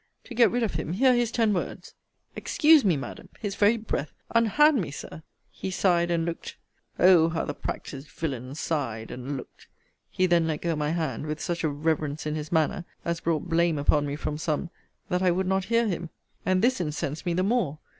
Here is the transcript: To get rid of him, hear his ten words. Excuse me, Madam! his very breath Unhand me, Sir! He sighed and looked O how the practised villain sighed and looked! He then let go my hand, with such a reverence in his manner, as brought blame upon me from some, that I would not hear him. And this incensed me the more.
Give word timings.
To 0.23 0.33
get 0.33 0.49
rid 0.49 0.63
of 0.63 0.73
him, 0.73 0.93
hear 0.93 1.13
his 1.13 1.31
ten 1.31 1.53
words. 1.53 1.93
Excuse 2.35 2.83
me, 2.83 2.97
Madam! 2.97 3.29
his 3.39 3.53
very 3.53 3.77
breath 3.77 4.11
Unhand 4.33 4.81
me, 4.81 4.89
Sir! 4.89 5.21
He 5.51 5.69
sighed 5.69 6.09
and 6.09 6.25
looked 6.25 6.57
O 6.97 7.29
how 7.29 7.45
the 7.45 7.53
practised 7.53 8.09
villain 8.09 8.55
sighed 8.55 9.11
and 9.11 9.37
looked! 9.37 9.67
He 10.09 10.25
then 10.25 10.47
let 10.47 10.63
go 10.63 10.75
my 10.75 10.89
hand, 10.89 11.27
with 11.27 11.39
such 11.39 11.63
a 11.63 11.69
reverence 11.69 12.25
in 12.25 12.33
his 12.33 12.51
manner, 12.51 12.83
as 13.05 13.19
brought 13.19 13.47
blame 13.47 13.77
upon 13.77 14.07
me 14.07 14.15
from 14.15 14.39
some, 14.39 14.71
that 15.09 15.21
I 15.21 15.29
would 15.29 15.45
not 15.45 15.65
hear 15.65 15.87
him. 15.87 16.09
And 16.47 16.63
this 16.63 16.81
incensed 16.81 17.27
me 17.27 17.35
the 17.35 17.43
more. 17.43 17.77